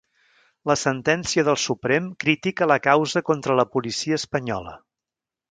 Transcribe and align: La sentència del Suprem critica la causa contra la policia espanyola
La 0.69 0.75
sentència 0.83 1.43
del 1.49 1.59
Suprem 1.63 2.07
critica 2.23 2.69
la 2.73 2.79
causa 2.89 3.25
contra 3.29 3.59
la 3.61 3.67
policia 3.77 4.19
espanyola 4.23 4.77